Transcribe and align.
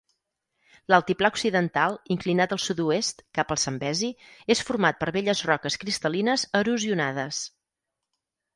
L'altiplà 0.93 1.29
occidental, 1.33 1.97
inclinat 2.15 2.55
al 2.55 2.61
sud-oest, 2.63 3.21
cap 3.39 3.53
al 3.57 3.61
Zambezi, 3.65 4.11
és 4.55 4.65
format 4.71 4.99
per 5.05 5.13
velles 5.21 5.45
roques 5.53 5.81
cristal·lines 5.85 6.49
erosionades. 6.65 7.47